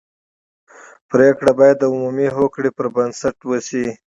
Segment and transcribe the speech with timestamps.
[1.11, 3.85] پرېکړه باید د عمومي هوکړې پر بنسټ وشي.